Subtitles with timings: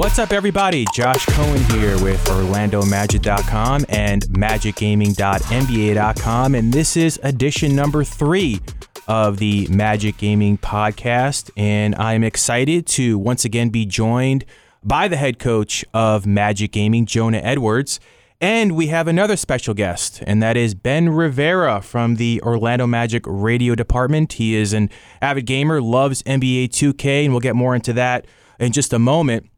[0.00, 0.86] What's up, everybody?
[0.94, 8.62] Josh Cohen here with OrlandoMagic.com and MagicGaming.NBA.com, and this is edition number three
[9.08, 11.50] of the Magic Gaming Podcast.
[11.54, 14.46] And I'm excited to once again be joined
[14.82, 18.00] by the head coach of Magic Gaming, Jonah Edwards.
[18.40, 23.22] And we have another special guest, and that is Ben Rivera from the Orlando Magic
[23.26, 24.32] radio department.
[24.32, 24.88] He is an
[25.20, 28.26] avid gamer, loves NBA 2K, and we'll get more into that
[28.58, 29.50] in just a moment.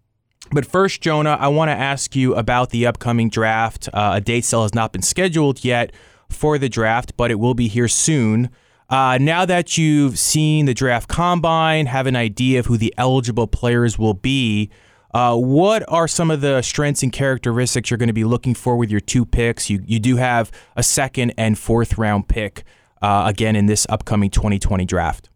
[0.50, 3.88] But first, Jonah, I want to ask you about the upcoming draft.
[3.92, 5.92] Uh, a date still has not been scheduled yet
[6.28, 8.50] for the draft, but it will be here soon.
[8.90, 13.46] Uh, now that you've seen the draft combine, have an idea of who the eligible
[13.46, 14.70] players will be,
[15.14, 18.76] uh, what are some of the strengths and characteristics you're going to be looking for
[18.76, 19.70] with your two picks?
[19.70, 22.64] You, you do have a second and fourth round pick
[23.00, 25.28] uh, again in this upcoming 2020 draft.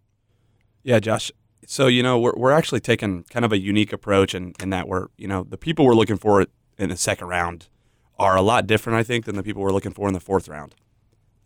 [0.83, 1.33] Yeah, Josh.
[1.67, 4.89] So, you know, we're, we're actually taking kind of a unique approach in, in that
[4.89, 6.47] we're, you know, the people we're looking for
[6.79, 7.69] in the second round
[8.19, 10.49] are a lot different, I think, than the people we're looking for in the fourth
[10.49, 10.75] round.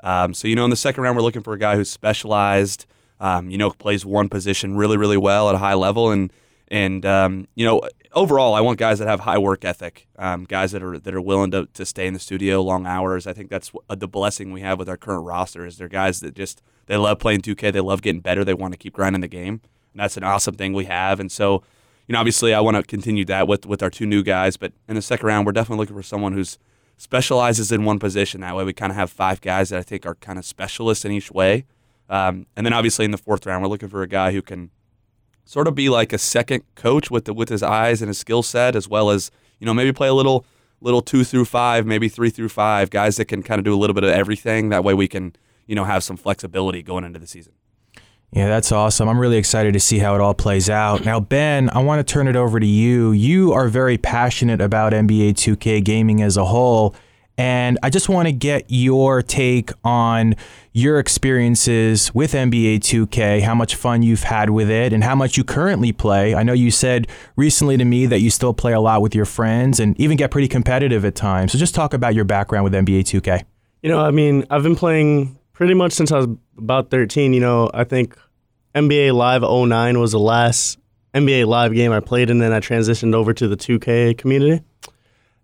[0.05, 2.87] Um, so, you know, in the second round, we're looking for a guy who's specialized,
[3.19, 6.11] um, you know, plays one position really, really well at a high level.
[6.11, 6.33] And,
[6.71, 10.73] and um, you know, overall, I want guys that have high work ethic, um, guys
[10.73, 13.27] that are that are willing to, to stay in the studio long hours.
[13.27, 16.35] I think that's the blessing we have with our current roster is they're guys that
[16.35, 19.29] just they love playing 2K, they love getting better, they want to keep grinding the
[19.29, 19.61] game,
[19.93, 21.21] and that's an awesome thing we have.
[21.21, 21.63] And so,
[22.07, 24.57] you know, obviously, I want to continue that with with our two new guys.
[24.57, 26.59] But in the second round, we're definitely looking for someone who's
[26.97, 28.43] specializes in one position.
[28.43, 31.05] That way, we kind of have five guys that I think are kind of specialists
[31.05, 31.65] in each way.
[32.11, 34.71] Um, and then obviously in the fourth round, we're looking for a guy who can
[35.45, 38.43] sort of be like a second coach with the, with his eyes and his skill
[38.43, 40.45] set, as well as you know maybe play a little
[40.81, 43.77] little two through five, maybe three through five guys that can kind of do a
[43.77, 44.69] little bit of everything.
[44.69, 45.35] That way we can
[45.67, 47.53] you know have some flexibility going into the season.
[48.33, 49.09] Yeah, that's awesome.
[49.09, 51.05] I'm really excited to see how it all plays out.
[51.05, 53.11] Now, Ben, I want to turn it over to you.
[53.11, 56.95] You are very passionate about NBA 2K gaming as a whole.
[57.37, 60.37] And I just want to get your take on
[60.73, 65.37] your experiences with NBA 2K, how much fun you've had with it, and how much
[65.37, 66.35] you currently play.
[66.35, 69.25] I know you said recently to me that you still play a lot with your
[69.25, 71.51] friends and even get pretty competitive at times.
[71.53, 73.43] So just talk about your background with NBA 2K.
[73.83, 76.27] You know, I mean, I've been playing pretty much since I was
[76.57, 77.35] about 13.
[77.35, 78.17] You know, I think
[78.75, 80.79] NBA Live 09 was the last
[81.13, 84.65] NBA Live game I played, and then I transitioned over to the 2K community.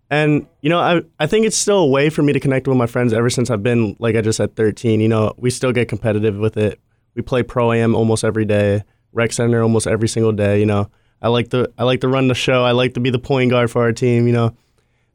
[0.09, 2.77] And you know, I I think it's still a way for me to connect with
[2.77, 5.01] my friends ever since I've been like I just said 13.
[5.01, 6.79] You know, we still get competitive with it.
[7.13, 10.59] We play pro am almost every day, rec center almost every single day.
[10.59, 10.89] You know,
[11.21, 12.63] I like to I like to run the show.
[12.63, 14.25] I like to be the point guard for our team.
[14.25, 14.57] You know,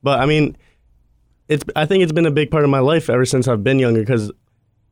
[0.00, 0.56] but I mean,
[1.48, 3.80] it's I think it's been a big part of my life ever since I've been
[3.80, 4.30] younger because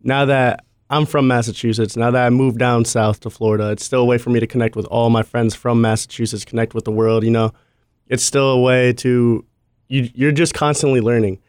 [0.03, 4.01] now that I'm from Massachusetts, now that I moved down south to Florida, it's still
[4.01, 6.91] a way for me to connect with all my friends from Massachusetts, connect with the
[6.91, 7.23] world.
[7.23, 7.53] You know,
[8.09, 9.45] it's still a way to
[9.89, 11.41] you you're just constantly learning.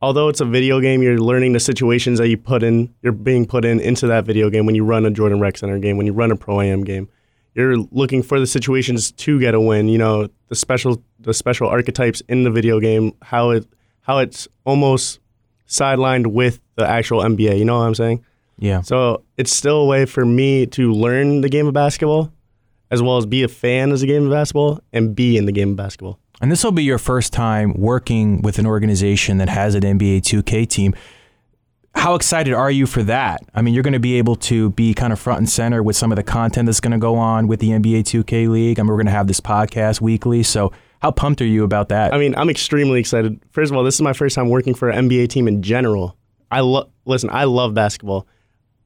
[0.00, 2.94] Although it's a video game, you're learning the situations that you put in.
[3.02, 5.78] You're being put in into that video game when you run a Jordan Rec Center
[5.78, 7.08] game, when you run a Pro Am game.
[7.54, 9.88] You're looking for the situations to get a win.
[9.88, 13.12] You know the special the special archetypes in the video game.
[13.22, 13.66] How it
[14.02, 15.20] how it's almost
[15.68, 17.58] sidelined with the actual NBA.
[17.58, 18.24] You know what I'm saying?
[18.58, 18.80] Yeah.
[18.80, 22.32] So it's still a way for me to learn the game of basketball,
[22.90, 25.52] as well as be a fan of the game of basketball and be in the
[25.52, 26.18] game of basketball.
[26.40, 30.22] And this will be your first time working with an organization that has an NBA
[30.22, 30.94] 2K team.
[31.94, 33.40] How excited are you for that?
[33.54, 35.96] I mean, you're going to be able to be kind of front and center with
[35.96, 38.78] some of the content that's going to go on with the NBA 2K League.
[38.78, 40.44] I mean, we're going to have this podcast weekly.
[40.44, 42.12] So, how pumped are you about that?
[42.12, 43.40] I mean, I'm extremely excited.
[43.50, 46.16] First of all, this is my first time working for an NBA team in general.
[46.50, 48.26] I love listen, I love basketball.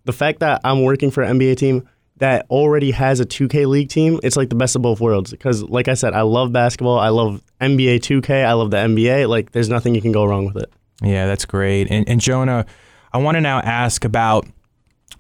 [0.04, 3.88] The fact that I'm working for an NBA team that already has a 2K league
[3.88, 5.30] team, it's like the best of both worlds.
[5.30, 6.98] Because, like I said, I love basketball.
[6.98, 8.44] I love NBA 2K.
[8.44, 9.28] I love the NBA.
[9.28, 10.72] Like, there's nothing you can go wrong with it.
[11.02, 11.90] Yeah, that's great.
[11.90, 12.66] And, and Jonah,
[13.12, 14.46] I want to now ask about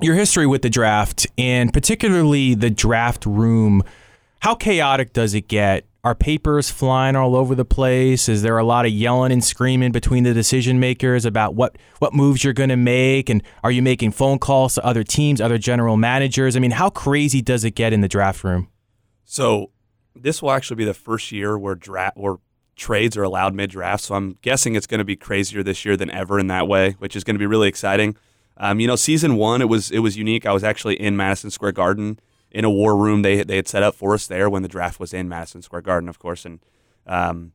[0.00, 3.82] your history with the draft and particularly the draft room.
[4.40, 8.28] How chaotic does it get are papers flying all over the place?
[8.28, 12.12] Is there a lot of yelling and screaming between the decision makers about what, what
[12.12, 13.30] moves you're going to make?
[13.30, 16.56] And are you making phone calls to other teams, other general managers?
[16.56, 18.68] I mean, how crazy does it get in the draft room?
[19.24, 19.70] So,
[20.14, 22.36] this will actually be the first year where draft where
[22.76, 24.02] trades are allowed mid draft.
[24.02, 26.96] So, I'm guessing it's going to be crazier this year than ever in that way,
[26.98, 28.16] which is going to be really exciting.
[28.56, 30.46] Um, you know, season one it was it was unique.
[30.46, 32.18] I was actually in Madison Square Garden
[32.52, 35.00] in a war room they they had set up for us there when the draft
[35.00, 36.60] was in Madison Square Garden, of course, and
[37.06, 37.52] um,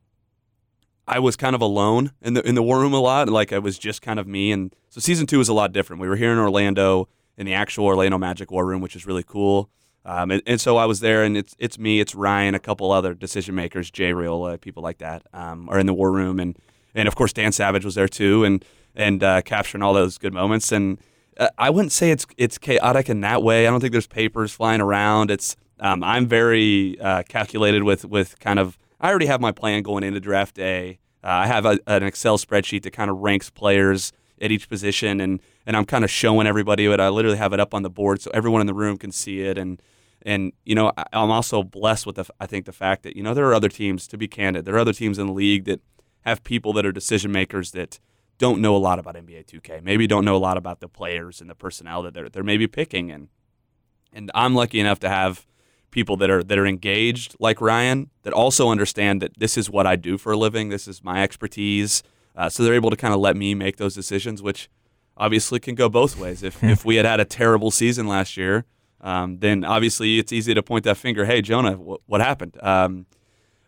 [1.06, 3.28] I was kind of alone in the in the war room a lot.
[3.28, 6.02] Like it was just kind of me, and so season two was a lot different.
[6.02, 9.22] We were here in Orlando in the actual Orlando Magic war room, which is really
[9.22, 9.70] cool.
[10.04, 12.90] Um, and, and, so I was there, and it's it's me, it's Ryan, a couple
[12.92, 16.58] other decision makers, Jay Riola, people like that, um, are in the war room, and
[16.94, 20.34] and of course Dan Savage was there too, and and uh, capturing all those good
[20.34, 20.72] moments.
[20.72, 20.98] And
[21.38, 23.66] uh, I wouldn't say it's it's chaotic in that way.
[23.66, 25.30] I don't think there's papers flying around.
[25.30, 28.78] It's um, I'm very uh, calculated with with kind of.
[29.00, 30.98] I already have my plan going into draft day.
[31.22, 35.20] Uh, I have a, an Excel spreadsheet that kind of ranks players at each position,
[35.20, 37.00] and and I'm kind of showing everybody it.
[37.00, 39.42] I literally have it up on the board so everyone in the room can see
[39.42, 39.80] it, and
[40.22, 43.22] and you know I, I'm also blessed with the I think the fact that you
[43.22, 44.08] know there are other teams.
[44.08, 45.80] To be candid, there are other teams in the league that
[46.22, 48.00] have people that are decision makers that
[48.38, 49.82] don't know a lot about NBA 2K.
[49.82, 52.66] Maybe don't know a lot about the players and the personnel that they're they're maybe
[52.66, 53.28] picking, and
[54.12, 55.46] and I'm lucky enough to have
[55.90, 59.86] people that are that are engaged like Ryan that also understand that this is what
[59.86, 60.68] I do for a living.
[60.68, 62.02] This is my expertise.
[62.36, 64.68] Uh, so they're able to kind of let me make those decisions, which
[65.16, 66.42] obviously can go both ways.
[66.42, 68.64] If if we had had a terrible season last year,
[69.00, 71.24] um, then obviously it's easy to point that finger.
[71.24, 72.56] Hey, Jonah, wh- what happened?
[72.62, 73.06] Um,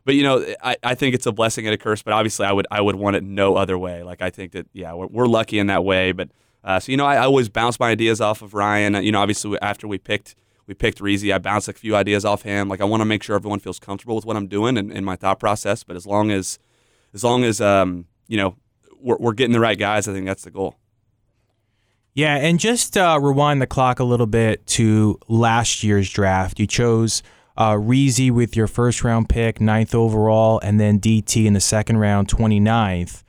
[0.05, 2.02] but you know, I, I think it's a blessing and a curse.
[2.02, 4.02] But obviously, I would I would want it no other way.
[4.02, 6.12] Like I think that yeah, we're, we're lucky in that way.
[6.12, 6.31] But
[6.64, 9.02] uh, so you know, I, I, always bounce my ideas off of Ryan.
[9.02, 10.35] You know, obviously after we picked
[10.67, 12.69] we picked Reezy, I bounced a few ideas off him.
[12.69, 15.05] Like I want to make sure everyone feels comfortable with what I'm doing and, and
[15.05, 15.85] my thought process.
[15.85, 16.58] But as long as
[17.12, 18.56] as long as um, you know
[19.00, 20.08] we're, we're getting the right guys.
[20.08, 20.76] I think that's the goal.
[22.14, 26.58] Yeah, and just uh, rewind the clock a little bit to last year's draft.
[26.58, 27.23] You chose
[27.61, 31.99] uh, Reezy with your first round pick, ninth overall, and then DT in the second
[31.99, 33.23] round, 29th.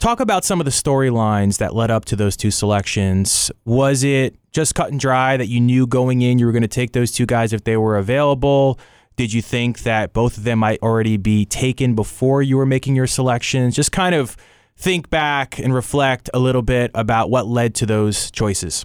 [0.00, 3.52] Talk about some of the storylines that led up to those two selections.
[3.64, 6.68] Was it just cut and dry that you knew going in you were going to
[6.68, 8.80] take those two guys if they were available?
[9.14, 12.96] Did you think that both of them might already be taken before you were making
[12.96, 13.76] your selections?
[13.76, 14.36] Just kind of
[14.76, 18.84] think back and reflect a little bit about what led to those choices.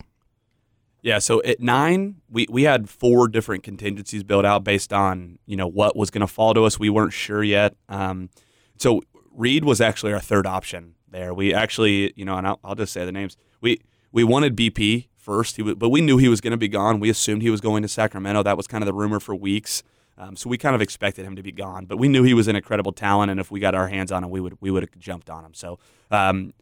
[1.02, 5.56] Yeah, so at nine, we, we had four different contingencies built out based on you
[5.56, 6.80] know what was going to fall to us.
[6.80, 7.76] We weren't sure yet.
[7.90, 8.30] Um,
[8.78, 9.02] so
[9.32, 11.34] Reed was actually our third option there.
[11.34, 13.36] We actually, you know, and I'll, I'll just say the names.
[13.62, 13.82] We
[14.12, 17.00] we wanted BP first, he w- but we knew he was going to be gone.
[17.00, 18.44] We assumed he was going to Sacramento.
[18.44, 19.84] That was kind of the rumor for weeks.
[20.18, 22.48] Um, so we kind of expected him to be gone, but we knew he was
[22.48, 24.84] an incredible talent, and if we got our hands on him, we would we would
[24.84, 25.54] have jumped on him.
[25.54, 25.80] So,
[26.12, 26.54] um,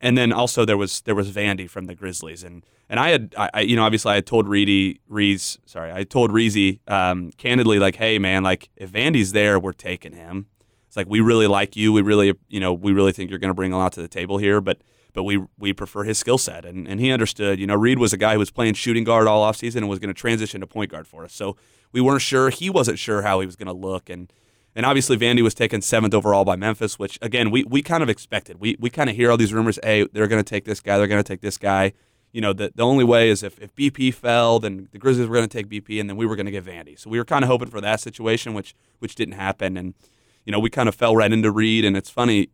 [0.00, 3.34] and then also there was there was Vandy from the Grizzlies, and and I had
[3.36, 7.78] I, you know obviously I had told Reedy Rees sorry I told Reezy um, candidly
[7.78, 10.46] like hey man like if Vandy's there we're taking him.
[10.86, 13.50] It's like we really like you, we really you know we really think you're going
[13.50, 14.78] to bring a lot to the table here, but
[15.14, 16.66] but we we prefer his skill set.
[16.66, 19.26] And, and he understood, you know, Reed was a guy who was playing shooting guard
[19.26, 21.32] all offseason and was going to transition to point guard for us.
[21.32, 21.56] So
[21.92, 22.50] we weren't sure.
[22.50, 24.10] He wasn't sure how he was going to look.
[24.10, 24.30] And
[24.76, 28.08] and obviously Vandy was taken seventh overall by Memphis, which again we, we kind of
[28.08, 28.60] expected.
[28.60, 30.98] We we kind of hear all these rumors, hey, they're going to take this guy,
[30.98, 31.92] they're going to take this guy.
[32.34, 35.36] You know, the, the only way is if, if BP fell, then the Grizzlies were
[35.36, 36.98] going to take BP, and then we were going to get Vandy.
[36.98, 39.78] So we were kind of hoping for that situation, which which didn't happen.
[39.78, 39.94] And
[40.44, 41.86] you know, we kind of fell right into Reed.
[41.86, 42.50] And it's funny,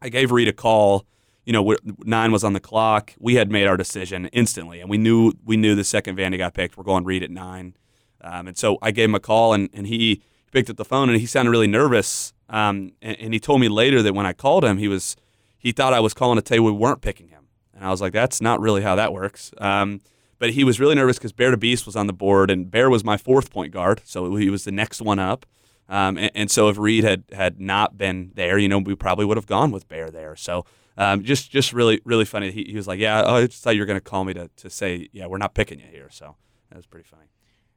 [0.00, 1.06] I gave Reed a call
[1.50, 3.14] you know, nine was on the clock.
[3.18, 6.54] We had made our decision instantly, and we knew we knew the second Vandy got
[6.54, 6.76] picked.
[6.76, 7.74] We're going Reed at nine,
[8.20, 10.22] um, and so I gave him a call, and, and he
[10.52, 12.32] picked up the phone, and he sounded really nervous.
[12.48, 15.16] Um, and, and, he told me later that when I called him, he was
[15.56, 17.46] he thought I was calling to tell you we weren't picking him,
[17.80, 19.52] and I was like, that's not really how that works.
[19.56, 20.02] Um,
[20.38, 22.90] but he was really nervous because Bear to Beast was on the board, and Bear
[22.90, 25.46] was my fourth point guard, so he was the next one up.
[25.88, 29.24] Um, and, and, so if Reed had had not been there, you know, we probably
[29.24, 30.36] would have gone with Bear there.
[30.36, 30.64] So
[30.96, 32.52] um, just just really really funny.
[32.52, 34.34] He, he was like, "Yeah, oh, I just thought you were going to call me
[34.34, 36.36] to, to say, yeah, we're not picking you here." So
[36.68, 37.26] that was pretty funny.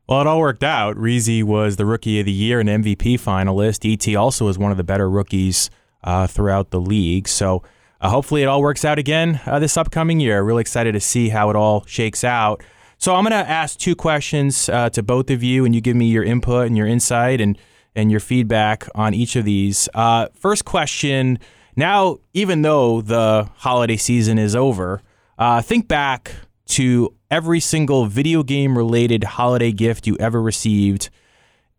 [0.08, 0.98] Well, it all worked out.
[0.98, 3.80] Reezy was the Rookie of the Year and MVP finalist.
[3.80, 5.70] DT also was one of the better rookies
[6.04, 7.28] uh, throughout the league.
[7.28, 7.64] So
[8.04, 10.44] uh, hopefully it all works out again uh, this upcoming year.
[10.44, 12.62] Really excited to see how it all shakes out.
[12.98, 15.96] So I'm going to ask two questions uh, to both of you, and you give
[15.96, 17.58] me your input and your insight and
[17.96, 19.88] and your feedback on each of these.
[19.94, 21.40] Uh, first question
[21.76, 25.02] now, even though the holiday season is over,
[25.38, 26.32] uh, think back
[26.66, 31.10] to every single video game related holiday gift you ever received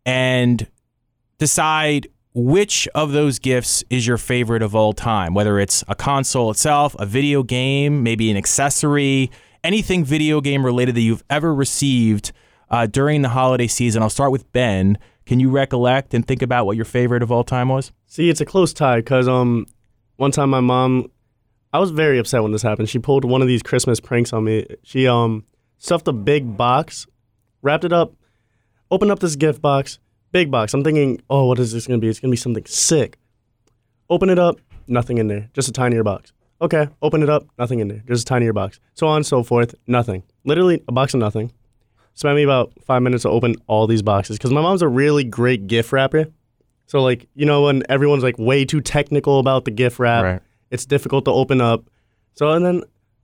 [0.06, 0.68] and
[1.38, 6.50] decide which of those gifts is your favorite of all time, whether it's a console
[6.50, 9.30] itself, a video game, maybe an accessory,
[9.62, 12.32] anything video game related that you've ever received
[12.70, 14.02] uh, during the holiday season.
[14.02, 14.98] I'll start with Ben.
[15.26, 17.92] Can you recollect and think about what your favorite of all time was?
[18.06, 19.66] See, it's a close tie because um,
[20.16, 21.10] one time my mom
[21.72, 22.88] I was very upset when this happened.
[22.88, 24.64] She pulled one of these Christmas pranks on me.
[24.84, 25.44] She um
[25.78, 27.06] stuffed a big box,
[27.62, 28.14] wrapped it up,
[28.92, 29.98] opened up this gift box,
[30.34, 30.74] big box.
[30.74, 32.08] I'm thinking, oh, what is this gonna be?
[32.08, 33.16] It's gonna be something sick.
[34.10, 36.32] Open it up, nothing in there, just a tinier box.
[36.60, 38.80] Okay, open it up, nothing in there, just a tinier box.
[38.94, 40.22] So on and so forth, nothing.
[40.44, 41.52] Literally a box of nothing.
[42.14, 45.24] spent me about five minutes to open all these boxes because my mom's a really
[45.24, 46.26] great gift wrapper.
[46.86, 50.40] So like you know when everyone's like way too technical about the gift wrap, Right.
[50.70, 51.84] it's difficult to open up.
[52.34, 52.82] So and then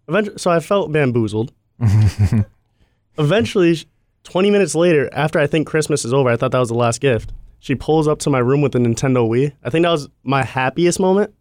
[0.09, 1.53] eventually, so I felt bamboozled.
[3.19, 3.77] eventually,
[4.25, 6.75] sh- twenty minutes later, after I think Christmas is over, I thought that was the
[6.75, 7.33] last gift.
[7.59, 9.53] She pulls up to my room with a Nintendo Wii.
[9.63, 11.35] I think that was my happiest moment.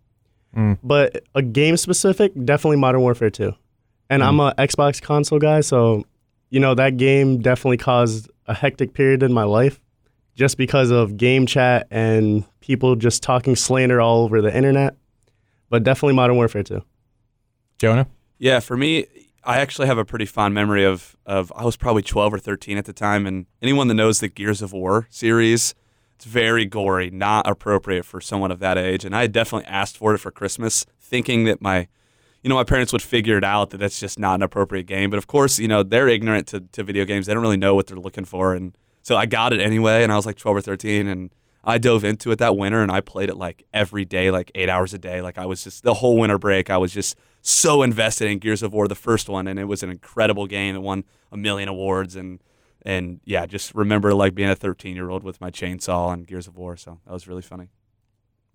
[0.55, 0.77] Mm.
[0.83, 3.53] But a game specific, definitely Modern Warfare 2.
[4.09, 4.51] And I'm mm.
[4.51, 6.05] a Xbox console guy, so
[6.49, 9.79] you know that game definitely caused a hectic period in my life
[10.35, 14.95] just because of game chat and people just talking slander all over the internet.
[15.69, 16.81] But definitely Modern Warfare 2.
[17.77, 18.07] Jonah?
[18.39, 19.05] Yeah, for me,
[19.43, 22.77] I actually have a pretty fond memory of of I was probably 12 or 13
[22.77, 25.73] at the time, and anyone that knows the Gears of War series,
[26.15, 29.05] it's very gory, not appropriate for someone of that age.
[29.05, 31.87] And I definitely asked for it for Christmas, thinking that my,
[32.43, 35.09] you know, my parents would figure it out that that's just not an appropriate game.
[35.09, 37.75] But of course, you know, they're ignorant to, to video games; they don't really know
[37.75, 40.03] what they're looking for, and so I got it anyway.
[40.03, 41.29] And I was like 12 or 13, and
[41.63, 44.69] I dove into it that winter and I played it like every day, like eight
[44.69, 45.21] hours a day.
[45.21, 48.63] Like I was just the whole winter break, I was just so invested in Gears
[48.63, 50.75] of War, the first one, and it was an incredible game.
[50.75, 52.39] It won a million awards and
[52.83, 56.47] and yeah, just remember like being a 13 year old with my chainsaw and Gears
[56.47, 56.77] of War.
[56.77, 57.69] So that was really funny.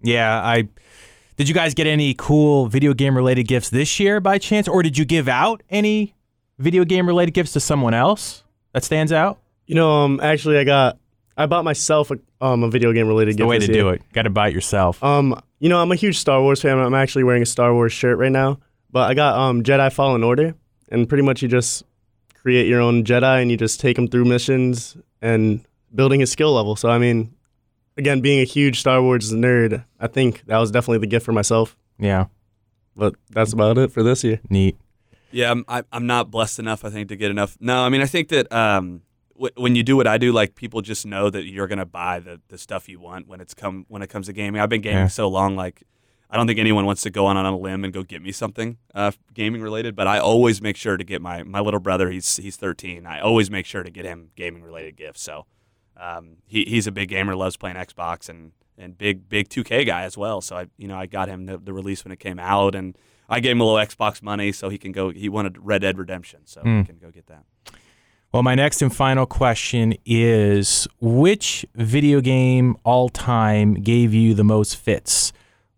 [0.02, 0.68] Yeah, I.
[1.36, 4.84] Did you guys get any cool video game related gifts this year by chance, or
[4.84, 6.14] did you give out any
[6.58, 9.40] video game related gifts to someone else that stands out?
[9.66, 10.98] You know, um, actually, I got,
[11.36, 13.38] I bought myself a, um, a video game related gift.
[13.38, 13.48] The gift.
[13.48, 13.82] way this to year.
[13.82, 14.02] do it.
[14.12, 15.02] Got to buy it yourself.
[15.02, 16.78] Um, you know, I'm a huge Star Wars fan.
[16.78, 18.58] I'm actually wearing a Star Wars shirt right now.
[18.90, 20.54] But I got um Jedi Fallen Order,
[20.90, 21.82] and pretty much you just
[22.34, 25.64] create your own Jedi and you just take them through missions and
[25.94, 26.76] building his skill level.
[26.76, 27.34] So I mean,
[27.96, 31.32] again, being a huge Star Wars nerd, I think that was definitely the gift for
[31.32, 31.76] myself.
[31.98, 32.26] yeah,
[32.96, 34.40] But that's about it for this year.
[34.48, 34.76] neat.
[35.32, 37.56] Yeah, I'm, I, I'm not blessed enough, I think, to get enough.
[37.58, 39.02] No, I mean, I think that um, w-
[39.34, 42.40] when you do what I do, like people just know that you're gonna buy the,
[42.48, 44.60] the stuff you want when it's come when it comes to gaming.
[44.60, 45.08] I've been gaming Yeah.
[45.08, 45.82] so long, like
[46.30, 48.32] I don't think anyone wants to go on on a limb and go get me
[48.32, 49.94] something uh, gaming related.
[49.94, 52.10] But I always make sure to get my my little brother.
[52.10, 53.06] He's he's 13.
[53.06, 55.22] I always make sure to get him gaming related gifts.
[55.22, 55.46] So
[55.96, 60.02] um, he he's a big gamer, loves playing Xbox and and big big 2K guy
[60.02, 60.40] as well.
[60.40, 62.96] So I you know I got him the, the release when it came out and.
[63.26, 65.08] I gave him a little Xbox money so he can go.
[65.08, 66.80] He wanted Red Dead Redemption, so Hmm.
[66.80, 67.44] he can go get that.
[68.34, 74.42] Well, my next and final question is which video game all time gave you the
[74.42, 75.32] most fits?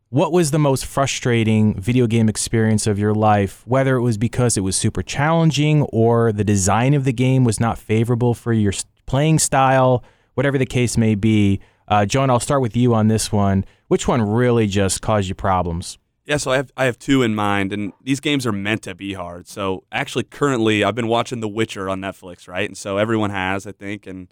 [0.09, 4.57] What was the most frustrating video game experience of your life, whether it was because
[4.57, 8.73] it was super challenging or the design of the game was not favorable for your
[9.05, 11.61] playing style, whatever the case may be?
[11.89, 13.67] Uh, Jonah, I'll start with you on this one.
[13.89, 15.99] Which one really just caused you problems?
[16.27, 18.97] Yeah, so I have I have two in mind, and these games are meant to
[18.97, 19.47] be hard.
[19.47, 22.69] So actually, currently, I've been watching The Witcher on Netflix, right?
[22.69, 24.27] And so everyone has, I think, and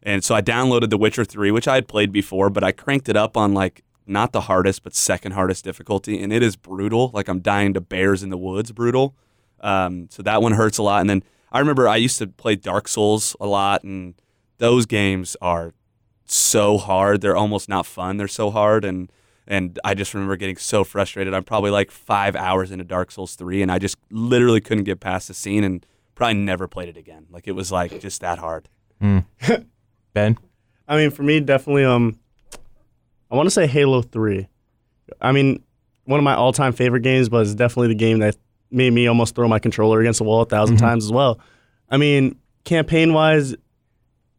[0.00, 3.08] and so I downloaded The Witcher three, which I had played before, but I cranked
[3.08, 7.10] it up on like not the hardest, but second hardest difficulty, and it is brutal.
[7.12, 9.16] Like I'm dying to bears in the woods, brutal.
[9.60, 11.00] Um, so that one hurts a lot.
[11.00, 14.14] And then I remember I used to play Dark Souls a lot, and
[14.58, 15.74] those games are
[16.26, 17.22] so hard.
[17.22, 18.18] They're almost not fun.
[18.18, 19.10] They're so hard, and
[19.50, 21.34] and I just remember getting so frustrated.
[21.34, 25.00] I'm probably like five hours into Dark Souls three, and I just literally couldn't get
[25.00, 27.26] past the scene, and probably never played it again.
[27.30, 28.68] Like it was like just that hard.
[30.14, 30.38] Ben?
[30.86, 31.84] I mean, for me, definitely.
[31.84, 32.18] Um,
[33.30, 34.48] I want to say Halo Three.
[35.20, 35.64] I mean,
[36.04, 38.36] one of my all-time favorite games, but it's definitely the game that
[38.70, 41.40] made me almost throw my controller against the wall a 1000 times as well.
[41.88, 43.56] I mean, campaign-wise,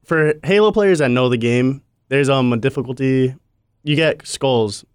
[0.05, 3.35] for Halo players that know the game, there's um a difficulty.
[3.83, 4.85] You get skulls,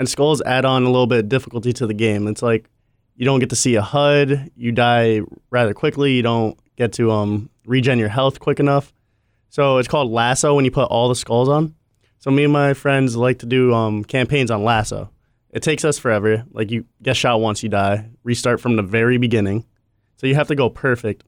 [0.00, 2.26] and skulls add on a little bit of difficulty to the game.
[2.26, 2.68] It's like
[3.16, 4.50] you don't get to see a HUD.
[4.56, 6.14] You die rather quickly.
[6.14, 8.92] You don't get to um regen your health quick enough.
[9.50, 11.74] So it's called LASO when you put all the skulls on.
[12.18, 15.10] So me and my friends like to do um, campaigns on LASO.
[15.50, 16.44] It takes us forever.
[16.52, 18.08] Like you get shot once, you die.
[18.22, 19.66] Restart from the very beginning.
[20.16, 21.24] So you have to go perfect.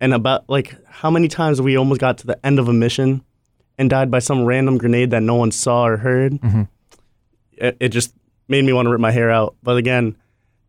[0.00, 3.22] And about like how many times we almost got to the end of a mission
[3.78, 6.38] and died by some random grenade that no one saw or heard.
[6.62, 6.68] It,
[7.60, 8.14] it just
[8.48, 9.56] made me want to rip my hair out.
[9.62, 10.16] But again,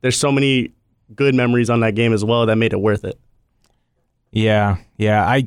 [0.02, 0.72] there's so many
[1.16, 3.20] good memories on that game as well that made it worth it.
[4.32, 5.26] Yeah, yeah.
[5.26, 5.46] I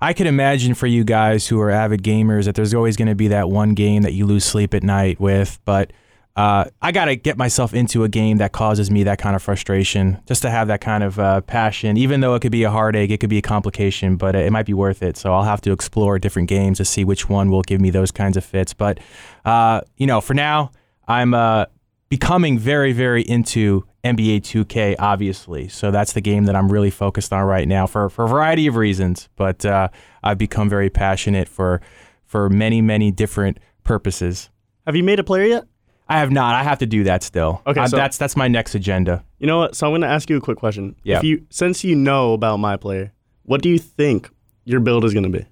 [0.00, 3.14] I could imagine for you guys who are avid gamers that there's always going to
[3.14, 5.92] be that one game that you lose sleep at night with, but
[6.36, 9.42] uh, I got to get myself into a game that causes me that kind of
[9.42, 11.96] frustration, just to have that kind of uh, passion.
[11.96, 14.66] Even though it could be a heartache, it could be a complication, but it might
[14.66, 15.16] be worth it.
[15.16, 18.10] So I'll have to explore different games to see which one will give me those
[18.10, 18.74] kinds of fits.
[18.74, 18.98] But
[19.44, 20.72] uh, you know, for now,
[21.08, 21.66] I'm uh,
[22.08, 25.68] becoming very, very into NBA 2K, obviously.
[25.68, 28.66] So that's the game that I'm really focused on right now for, for a variety
[28.66, 29.28] of reasons.
[29.36, 29.88] But uh,
[30.22, 31.80] I've become very passionate for
[32.26, 34.50] for many, many different purposes.
[34.86, 35.64] Have you made a player yet?
[36.08, 36.54] I have not.
[36.54, 37.62] I have to do that still.
[37.66, 39.24] Okay, I- so- that's that's my next agenda.
[39.38, 39.74] You know what?
[39.76, 40.96] So I'm going to ask you a quick question.
[41.04, 41.18] Yeah.
[41.18, 43.12] If you since you know about my player,
[43.44, 44.30] what do you think
[44.64, 45.46] your build is going to be?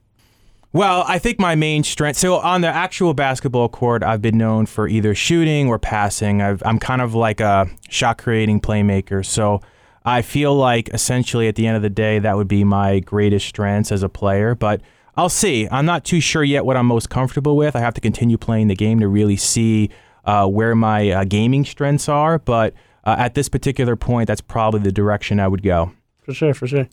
[0.75, 2.17] Well, I think my main strength.
[2.17, 6.41] So on the actual basketball court, I've been known for either shooting or passing.
[6.41, 9.25] I've, I'm kind of like a shot creating playmaker.
[9.25, 9.61] So
[10.07, 13.47] I feel like essentially at the end of the day, that would be my greatest
[13.49, 14.55] strengths as a player.
[14.55, 14.81] But
[15.15, 15.69] I'll see.
[15.71, 17.77] I'm not too sure yet what I'm most comfortable with.
[17.77, 19.91] I have to continue playing the game to really see
[20.25, 22.39] uh, where my uh, gaming strengths are.
[22.39, 22.73] But
[23.05, 25.93] uh, at this particular point, that's probably the direction I would go.
[26.23, 26.87] For sure, for sure.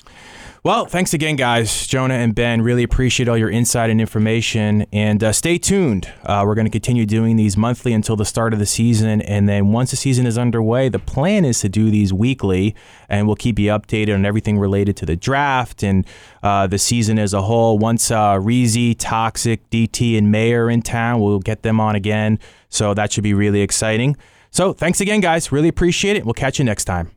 [0.64, 1.86] Well, thanks again, guys.
[1.86, 4.88] Jonah and Ben, really appreciate all your insight and information.
[4.92, 6.12] And uh, stay tuned.
[6.24, 9.22] Uh, we're going to continue doing these monthly until the start of the season.
[9.22, 12.76] And then once the season is underway, the plan is to do these weekly.
[13.08, 16.08] And we'll keep you updated on everything related to the draft and
[16.42, 17.78] uh, the season as a whole.
[17.78, 22.40] Once uh, Reezy, Toxic, DT, and May are in town, we'll get them on again.
[22.70, 24.18] So that should be really exciting.
[24.50, 25.52] So thanks again, guys.
[25.52, 26.26] Really appreciate it.
[26.26, 27.12] We'll catch you next time.